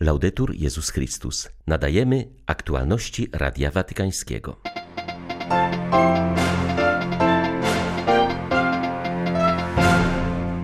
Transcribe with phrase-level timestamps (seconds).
[0.00, 1.48] Laudetur Jezus Chrystus.
[1.66, 4.56] Nadajemy aktualności Radia Watykańskiego.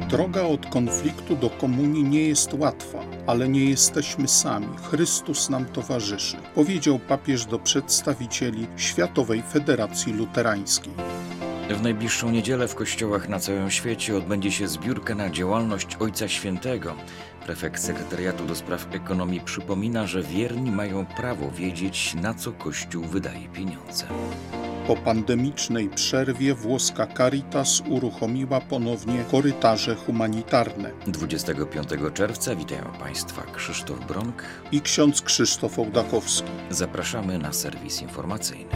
[0.09, 4.69] Droga od konfliktu do komunii nie jest łatwa, ale nie jesteśmy sami.
[4.91, 10.93] Chrystus nam towarzyszy, powiedział papież do przedstawicieli Światowej Federacji Luterańskiej.
[11.71, 16.95] W najbliższą niedzielę w kościołach na całym świecie odbędzie się zbiórka na działalność Ojca Świętego.
[17.47, 23.49] Prefekt Sekretariatu do Spraw Ekonomii przypomina, że wierni mają prawo wiedzieć, na co Kościół wydaje
[23.49, 24.07] pieniądze.
[24.87, 30.91] Po pandemicznej przerwie włoska Caritas uruchomiła ponownie korytarze humanitarne.
[31.07, 36.51] 25 czerwca witają Państwa Krzysztof Bronk i ksiądz Krzysztof Ołdakowski.
[36.71, 38.71] Zapraszamy na serwis informacyjny.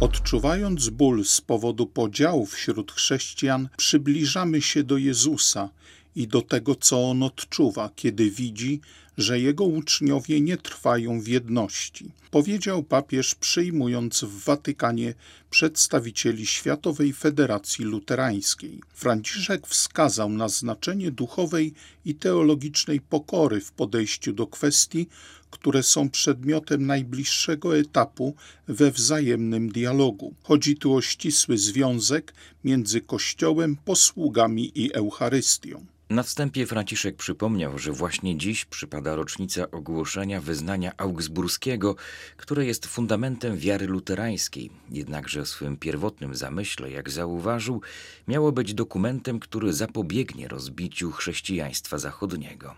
[0.00, 5.68] Odczuwając ból z powodu podziału wśród chrześcijan, przybliżamy się do Jezusa
[6.16, 8.80] i do tego, co on odczuwa, kiedy widzi,
[9.18, 15.14] że jego uczniowie nie trwają w jedności, powiedział papież, przyjmując w Watykanie
[15.50, 18.80] przedstawicieli Światowej Federacji Luterańskiej.
[18.94, 21.74] Franciszek wskazał na znaczenie duchowej
[22.04, 25.08] i teologicznej pokory w podejściu do kwestii,
[25.50, 28.34] które są przedmiotem najbliższego etapu
[28.68, 30.34] we wzajemnym dialogu.
[30.42, 35.86] Chodzi tu o ścisły związek między Kościołem, posługami i Eucharystią.
[36.10, 41.96] Na wstępie Franciszek przypomniał, że właśnie dziś przypada rocznica ogłoszenia wyznania augsburskiego,
[42.36, 47.80] które jest fundamentem wiary luterańskiej, jednakże w swym pierwotnym zamyśle, jak zauważył,
[48.28, 52.74] miało być dokumentem, który zapobiegnie rozbiciu chrześcijaństwa zachodniego.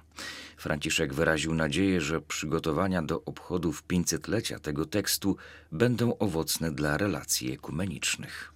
[0.58, 5.36] Franciszek wyraził nadzieję, że przygotowania do obchodów 500-lecia tego tekstu
[5.72, 8.52] będą owocne dla relacji ekumenicznych.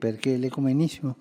[0.00, 1.14] Perché l'ecumenismo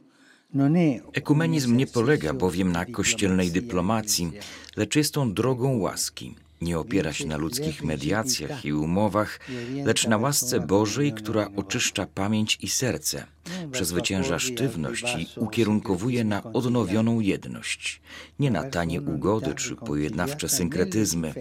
[1.14, 4.32] Ekumenizm nie polega bowiem na kościelnej dyplomacji,
[4.78, 6.36] lecz jest on drogą łaski.
[6.62, 9.40] Nie opiera się na ludzkich mediacjach i umowach,
[9.86, 13.26] lecz na łasce Bożej, która oczyszcza pamięć i serce,
[13.72, 18.02] przezwycięża sztywność i ukierunkowuje na odnowioną jedność.
[18.40, 21.34] Nie na tanie ugody czy pojednawcze synkretyzmy,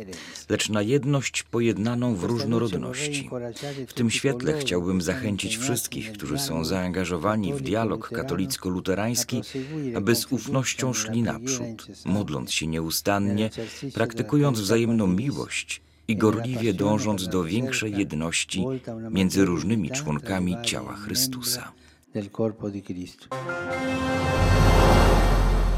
[0.48, 3.30] lecz na jedność pojednaną w różnorodności.
[3.86, 9.42] W tym świetle chciałbym zachęcić wszystkich, którzy są zaangażowani w dialog katolicko-luterański,
[9.94, 13.50] aby z ufnością szli naprzód, modląc się nieustannie,
[13.94, 18.64] praktykując wzajemną miłość i gorliwie dążąc do większej jedności
[19.10, 21.72] między różnymi członkami ciała Chrystusa.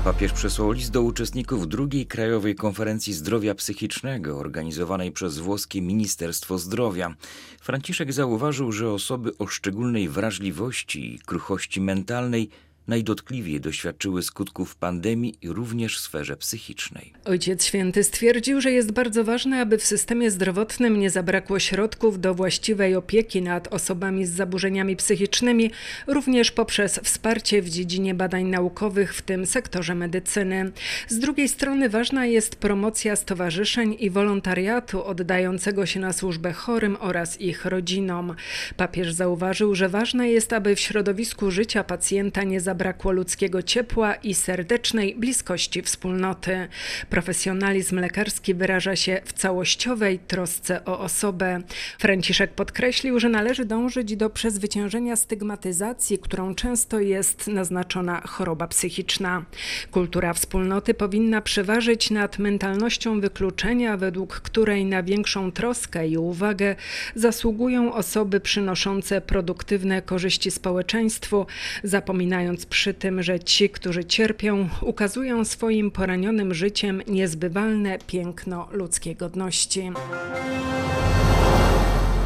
[0.05, 7.15] Papież przesłał list do uczestników drugiej Krajowej Konferencji Zdrowia Psychicznego organizowanej przez włoskie Ministerstwo Zdrowia.
[7.61, 12.51] Franciszek zauważył, że osoby o szczególnej wrażliwości i kruchości mentalnej
[12.89, 17.13] najdotkliwiej doświadczyły skutków pandemii również w sferze psychicznej.
[17.25, 22.35] Ojciec Święty stwierdził, że jest bardzo ważne, aby w systemie zdrowotnym nie zabrakło środków do
[22.35, 25.71] właściwej opieki nad osobami z zaburzeniami psychicznymi,
[26.07, 30.73] również poprzez wsparcie w dziedzinie badań naukowych, w tym sektorze medycyny.
[31.09, 37.41] Z drugiej strony ważna jest promocja stowarzyszeń i wolontariatu oddającego się na służbę chorym oraz
[37.41, 38.35] ich rodzinom.
[38.77, 44.15] Papież zauważył, że ważne jest, aby w środowisku życia pacjenta nie zabrakło zabrakło ludzkiego ciepła
[44.15, 46.69] i serdecznej bliskości wspólnoty.
[47.11, 51.61] Profesjonalizm lekarski wyraża się w całościowej trosce o osobę.
[51.99, 59.45] Franciszek podkreślił, że należy dążyć do przezwyciężenia stygmatyzacji, którą często jest naznaczona choroba psychiczna.
[59.91, 66.77] Kultura wspólnoty powinna przeważyć nad mentalnością wykluczenia, według której na większą troskę i uwagę
[67.15, 71.47] zasługują osoby przynoszące produktywne korzyści społeczeństwu,
[71.85, 79.93] zapominając przy tym, że ci, którzy cierpią, ukazują swoim poranionym życiem niezbywalne piękno ludzkiej godności.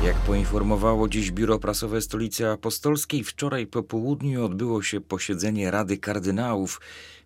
[0.04, 6.80] Jak poinformowało dziś Biuro Prasowe Stolicy Apostolskiej, wczoraj po południu odbyło się posiedzenie Rady Kardynałów.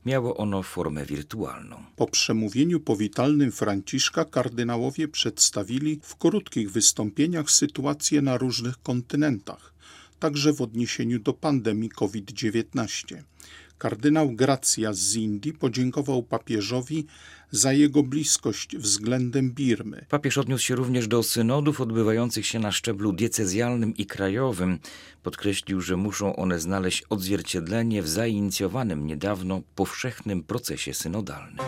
[0.07, 1.85] Miało ono formę wirtualną.
[1.97, 9.78] Po przemówieniu powitalnym Franciszka kardynałowie przedstawili w krótkich wystąpieniach sytuację na różnych kontynentach
[10.19, 13.23] także w odniesieniu do pandemii COVID-19.
[13.79, 17.07] Kardynał Gracja z Indii podziękował papieżowi
[17.51, 20.07] za jego bliskość względem Birmy.
[20.09, 24.79] Papież odniósł się również do synodów odbywających się na szczeblu diecezjalnym i krajowym.
[25.23, 31.59] Podkreślił, że muszą one znaleźć odzwierciedlenie w zainicjowanym niedawno powszechnym procesie synodalnym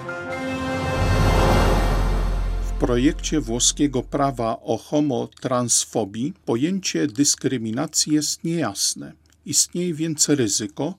[2.81, 9.13] projekcie włoskiego prawa o homotransfobii pojęcie dyskryminacji jest niejasne.
[9.47, 10.95] Istnieje więc ryzyko,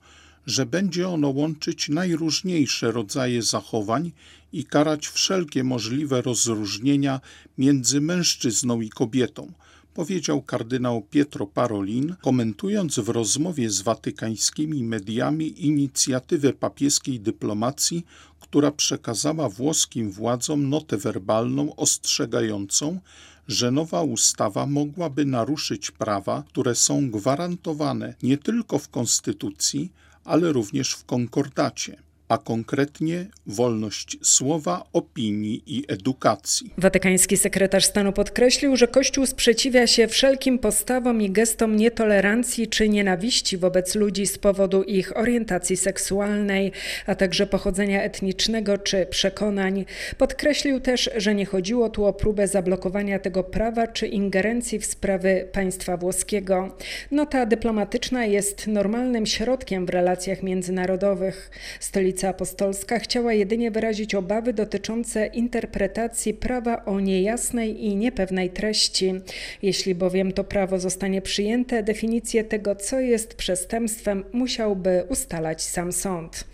[0.46, 4.12] że będzie ono łączyć najróżniejsze rodzaje zachowań
[4.52, 7.20] i karać wszelkie możliwe rozróżnienia
[7.58, 9.52] między mężczyzną i kobietą,
[9.94, 18.06] powiedział kardynał Pietro Parolin, komentując w rozmowie z watykańskimi mediami inicjatywę papieskiej dyplomacji,
[18.42, 23.00] która przekazała włoskim władzom notę werbalną ostrzegającą,
[23.48, 29.92] że nowa ustawa mogłaby naruszyć prawa, które są gwarantowane nie tylko w konstytucji,
[30.24, 32.02] ale również w konkordacie
[32.32, 36.74] a konkretnie wolność słowa, opinii i edukacji.
[36.78, 43.58] Watykański sekretarz stanu podkreślił, że Kościół sprzeciwia się wszelkim postawom i gestom nietolerancji czy nienawiści
[43.58, 46.72] wobec ludzi z powodu ich orientacji seksualnej,
[47.06, 49.84] a także pochodzenia etnicznego czy przekonań.
[50.18, 55.48] Podkreślił też, że nie chodziło tu o próbę zablokowania tego prawa czy ingerencji w sprawy
[55.52, 56.76] państwa włoskiego.
[57.10, 61.50] Nota dyplomatyczna jest normalnym środkiem w relacjach międzynarodowych.
[61.80, 69.14] Stolica Stolica Apostolska chciała jedynie wyrazić obawy dotyczące interpretacji prawa o niejasnej i niepewnej treści.
[69.62, 76.44] Jeśli bowiem to prawo zostanie przyjęte, definicję tego, co jest przestępstwem, musiałby ustalać sam sąd.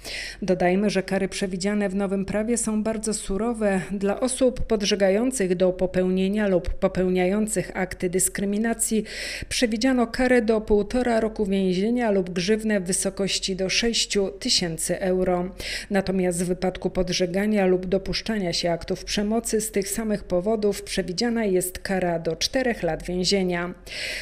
[0.42, 6.48] Dodajmy, że kary przewidziane w nowym prawie są bardzo surowe dla osób podżegających do popełnienia
[6.48, 9.04] lub popełniających akty dyskryminacji.
[9.48, 15.47] Przewidziano karę do półtora roku więzienia lub grzywnę w wysokości do 6 tysięcy euro.
[15.90, 21.78] Natomiast w wypadku podżegania lub dopuszczania się aktów przemocy z tych samych powodów przewidziana jest
[21.78, 23.74] kara do 4 lat więzienia.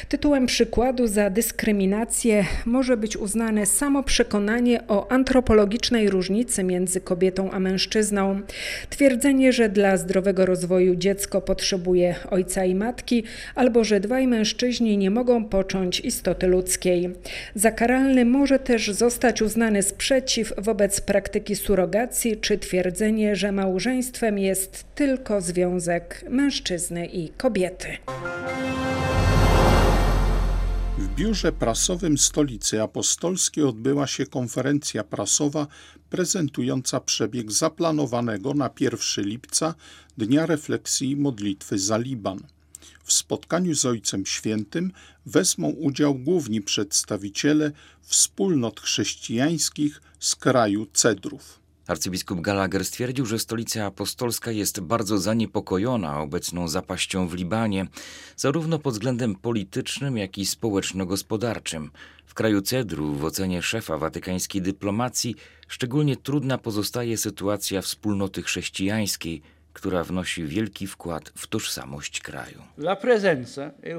[0.09, 7.59] Tytułem przykładu za dyskryminację może być uznane samo przekonanie o antropologicznej różnicy między kobietą a
[7.59, 8.41] mężczyzną,
[8.89, 13.23] twierdzenie, że dla zdrowego rozwoju dziecko potrzebuje ojca i matki,
[13.55, 17.09] albo że dwaj mężczyźni nie mogą począć istoty ludzkiej.
[17.55, 24.39] Za karalny może też zostać uznany sprzeciw wobec praktyki praktyki surogacji czy twierdzenie, że małżeństwem
[24.39, 27.87] jest tylko związek mężczyzny i kobiety.
[30.97, 35.67] W biurze prasowym Stolicy Apostolskiej odbyła się konferencja prasowa
[36.09, 39.75] prezentująca przebieg zaplanowanego na 1 lipca
[40.17, 42.39] Dnia Refleksji i Modlitwy za Liban.
[43.07, 44.91] W spotkaniu z Ojcem Świętym
[45.25, 47.71] wezmą udział główni przedstawiciele
[48.01, 51.59] wspólnot chrześcijańskich z kraju Cedrów.
[51.87, 57.87] Arcybiskup Gallagher stwierdził, że stolica apostolska jest bardzo zaniepokojona obecną zapaścią w Libanie,
[58.35, 61.91] zarówno pod względem politycznym, jak i społeczno-gospodarczym.
[62.25, 65.35] W kraju Cedru, w ocenie szefa watykańskiej dyplomacji,
[65.67, 69.41] szczególnie trudna pozostaje sytuacja wspólnoty chrześcijańskiej,
[69.77, 72.61] która wnosi wielki wkład w tożsamość kraju.
[73.83, 73.97] E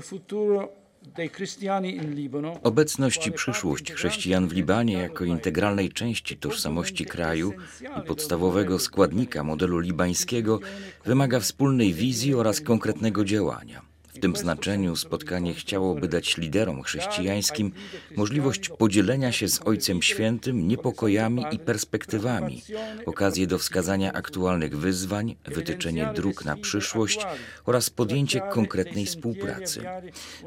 [2.63, 7.53] Obecność i przyszłość chrześcijan w Libanie jako integralnej części tożsamości kraju
[7.99, 10.61] i podstawowego składnika modelu libańskiego
[11.05, 13.83] wymaga wspólnej wizji oraz konkretnego działania.
[14.19, 17.73] W tym znaczeniu spotkanie chciałoby dać liderom chrześcijańskim
[18.17, 22.63] możliwość podzielenia się z Ojcem Świętym niepokojami i perspektywami,
[23.07, 27.27] okazję do wskazania aktualnych wyzwań, wytyczenie dróg na przyszłość
[27.67, 29.83] oraz podjęcie konkretnej współpracy.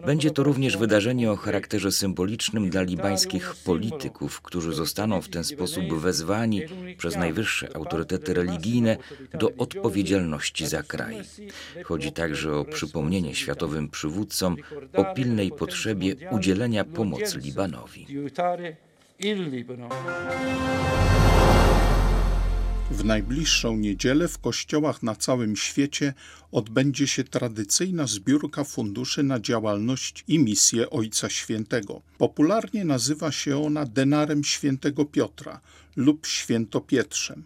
[0.05, 5.93] Będzie to również wydarzenie o charakterze symbolicznym dla libańskich polityków, którzy zostaną w ten sposób
[5.93, 6.61] wezwani
[6.97, 8.97] przez najwyższe autorytety religijne
[9.33, 11.15] do odpowiedzialności za kraj.
[11.83, 14.55] Chodzi także o przypomnienie światowego światowym przywódcom
[14.93, 18.07] o pilnej potrzebie udzielenia pomocy Libanowi.
[22.91, 26.13] W najbliższą niedzielę w kościołach na całym świecie
[26.51, 32.01] odbędzie się tradycyjna zbiórka funduszy na działalność i misję Ojca Świętego.
[32.17, 35.61] Popularnie nazywa się ona denarem Świętego Piotra
[35.95, 37.43] lub Świętopietrzem.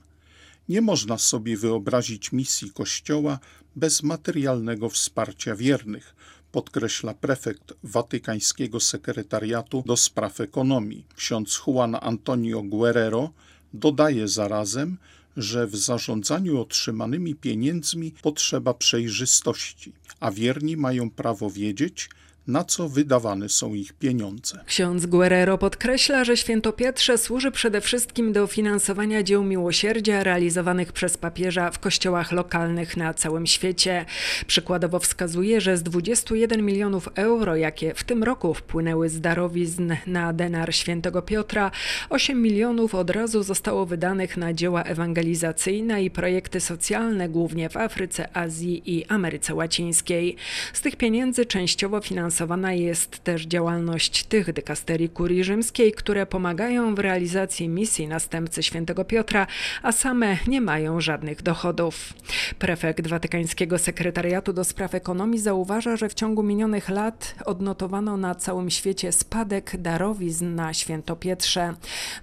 [0.69, 3.39] Nie można sobie wyobrazić misji Kościoła
[3.75, 6.15] bez materialnego wsparcia wiernych,
[6.51, 11.05] podkreśla prefekt Watykańskiego Sekretariatu do Spraw Ekonomii.
[11.15, 13.29] Ksiądz Juan Antonio Guerrero
[13.73, 14.97] dodaje zarazem,
[15.37, 22.09] że w zarządzaniu otrzymanymi pieniędzmi potrzeba przejrzystości, a wierni mają prawo wiedzieć,
[22.47, 24.59] na co wydawane są ich pieniądze.
[24.65, 31.71] Ksiądz Guerrero podkreśla, że Świętopietrze służy przede wszystkim do finansowania dzieł miłosierdzia realizowanych przez papieża
[31.71, 34.05] w kościołach lokalnych na całym świecie.
[34.47, 40.33] Przykładowo wskazuje, że z 21 milionów euro, jakie w tym roku wpłynęły z darowizn na
[40.33, 41.71] denar świętego Piotra,
[42.09, 48.37] 8 milionów od razu zostało wydanych na dzieła ewangelizacyjne i projekty socjalne, głównie w Afryce,
[48.37, 50.35] Azji i Ameryce Łacińskiej.
[50.73, 56.95] Z tych pieniędzy częściowo finansowane Finansowana jest też działalność tych dykasterii kurii rzymskiej, które pomagają
[56.95, 59.47] w realizacji misji następcy świętego Piotra,
[59.83, 62.13] a same nie mają żadnych dochodów.
[62.59, 68.69] Prefekt Watykańskiego Sekretariatu do Spraw Ekonomii zauważa, że w ciągu minionych lat odnotowano na całym
[68.69, 71.73] świecie spadek darowizn na Świętopietrze.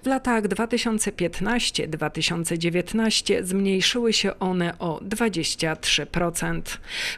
[0.03, 6.63] W latach 2015-2019 zmniejszyły się one o 23%.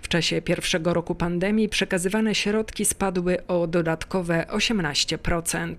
[0.02, 5.74] W czasie pierwszego roku pandemii przekazywane środki spadły o dodatkowe 18%.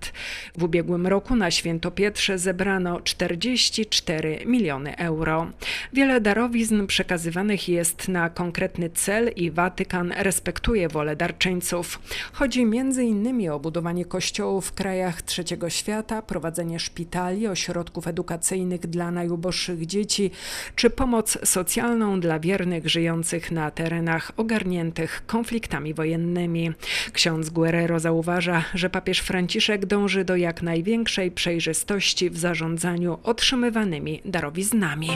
[0.56, 5.46] W ubiegłym roku na Świętopietrze zebrano 44 miliony euro.
[5.92, 12.00] Wiele darowizn przekazywanych jest na konkretny cel i Watykan respektuje wolę darczyńców.
[12.32, 13.50] Chodzi m.in.
[13.50, 20.30] o budowanie kościołów w krajach trzeciego świata, prowadzenie szpitali, ośrodków edukacyjnych dla najuboższych dzieci,
[20.74, 26.72] czy pomoc socjalną dla wiernych żyjących na terenach ogarniętych konfliktami wojennymi.
[27.12, 35.08] Ksiądz Guerrero zauważa, że papież Franciszek dąży do jak największej przejrzystości w zarządzaniu otrzymywanymi darowiznami.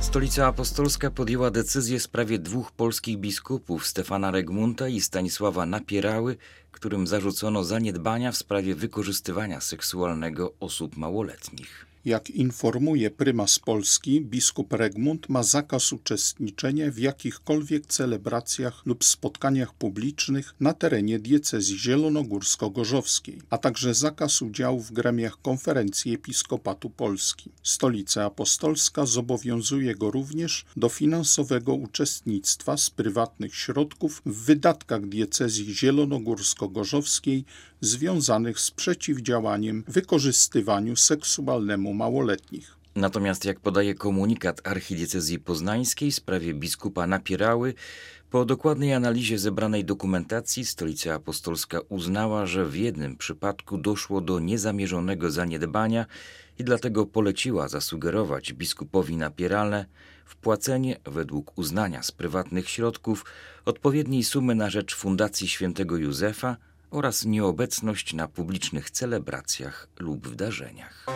[0.00, 6.36] Stolica Apostolska podjęła decyzję w sprawie dwóch polskich biskupów, Stefana Regmunta i Stanisława Napierały,
[6.72, 11.89] którym zarzucono zaniedbania w sprawie wykorzystywania seksualnego osób małoletnich.
[12.04, 20.54] Jak informuje prymas Polski, biskup Regmund ma zakaz uczestniczenia w jakichkolwiek celebracjach lub spotkaniach publicznych
[20.60, 27.50] na terenie diecezji zielonogórsko-gorzowskiej, a także zakaz udziału w gremiach konferencji episkopatu Polski.
[27.62, 37.44] Stolica Apostolska zobowiązuje go również do finansowego uczestnictwa z prywatnych środków w wydatkach diecezji zielonogórsko-gorzowskiej
[37.80, 42.76] związanych z przeciwdziałaniem wykorzystywaniu seksualnemu małoletnich.
[42.94, 47.74] Natomiast jak podaje komunikat archidiecezji poznańskiej w sprawie biskupa Napierały,
[48.30, 55.30] po dokładnej analizie zebranej dokumentacji Stolica Apostolska uznała, że w jednym przypadku doszło do niezamierzonego
[55.30, 56.06] zaniedbania
[56.58, 59.86] i dlatego poleciła zasugerować biskupowi Napierale
[60.24, 63.24] wpłacenie według uznania z prywatnych środków
[63.64, 66.56] odpowiedniej sumy na rzecz Fundacji Świętego Józefa
[66.90, 71.06] oraz nieobecność na publicznych celebracjach lub wydarzeniach.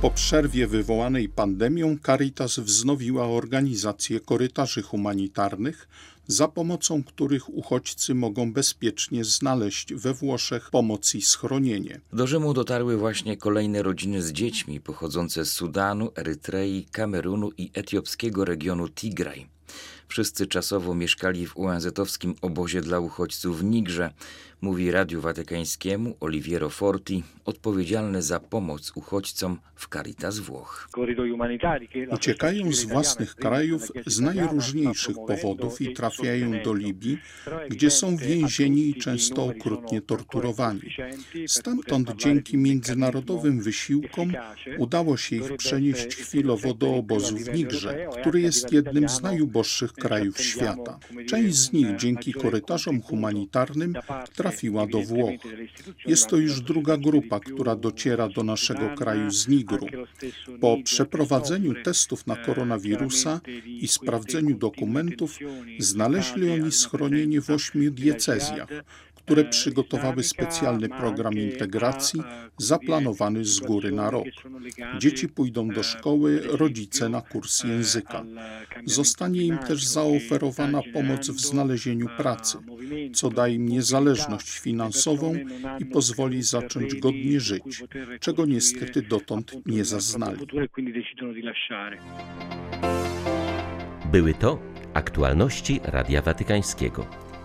[0.00, 5.88] Po przerwie wywołanej pandemią Caritas wznowiła organizację korytarzy humanitarnych,
[6.26, 12.00] za pomocą których uchodźcy mogą bezpiecznie znaleźć we Włoszech pomoc i schronienie.
[12.12, 18.44] Do Rzymu dotarły właśnie kolejne rodziny z dziećmi pochodzące z Sudanu, Erytrei, Kamerunu i etiopskiego
[18.44, 19.55] regionu Tigraj.
[20.08, 24.12] Wszyscy czasowo mieszkali w UNZ-owskim obozie dla uchodźców w Nigrze,
[24.66, 30.88] mówi Radiu Watykańskiemu Oliviero Forti, odpowiedzialny za pomoc uchodźcom w Caritas Włoch.
[32.10, 37.18] Uciekają z własnych krajów z najróżniejszych powodów i trafiają do Libii,
[37.68, 40.80] gdzie są więzieni i często okrutnie torturowani.
[41.46, 44.32] Stamtąd dzięki międzynarodowym wysiłkom
[44.78, 50.40] udało się ich przenieść chwilowo do obozu w Nigrze, który jest jednym z najuboższych krajów
[50.40, 50.98] świata.
[51.28, 53.94] Część z nich dzięki korytarzom humanitarnym
[54.56, 55.40] trafiła do Włoch.
[56.06, 59.86] Jest to już druga grupa, która dociera do naszego kraju z Nigru.
[60.60, 65.38] Po przeprowadzeniu testów na koronawirusa i sprawdzeniu dokumentów
[65.78, 68.68] znaleźli oni schronienie w ośmiu diecezjach,
[69.26, 72.20] które przygotowały specjalny program integracji
[72.58, 74.24] zaplanowany z góry na rok.
[74.98, 78.24] Dzieci pójdą do szkoły, rodzice na kurs języka.
[78.84, 82.58] Zostanie im też zaoferowana pomoc w znalezieniu pracy,
[83.14, 85.34] co da im niezależność finansową
[85.78, 87.84] i pozwoli zacząć godnie żyć,
[88.20, 90.46] czego niestety dotąd nie zaznali.
[94.12, 94.58] Były to
[94.94, 97.25] aktualności Radia Watykańskiego.